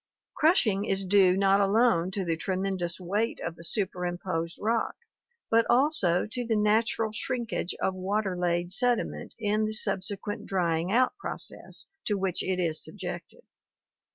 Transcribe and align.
Crushing 0.33 0.83
is 0.85 1.05
due 1.05 1.37
not 1.37 1.61
alone 1.61 2.09
to 2.09 2.25
the 2.25 2.35
tremendous 2.35 2.99
weight 2.99 3.39
of 3.41 3.55
the 3.55 3.63
super 3.63 4.09
posed 4.17 4.57
rock, 4.59 4.95
but 5.51 5.63
also 5.69 6.25
to 6.25 6.43
the 6.43 6.55
natural 6.55 7.11
shrinkage 7.11 7.75
of 7.79 7.93
water 7.93 8.35
laid 8.35 8.73
sediment 8.73 9.35
in 9.37 9.63
the 9.65 9.73
subsequent 9.73 10.47
drying 10.47 10.91
out 10.91 11.15
process 11.17 11.85
to 12.05 12.17
which 12.17 12.41
it 12.41 12.59
is 12.59 12.83
subjected. 12.83 13.43